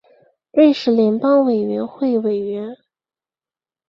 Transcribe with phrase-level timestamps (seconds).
[0.53, 2.75] 瑞士联邦委员会委员。